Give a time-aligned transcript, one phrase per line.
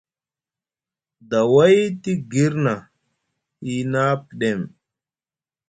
[1.29, 2.75] Daway te girna,
[3.65, 4.61] hiina pɗem!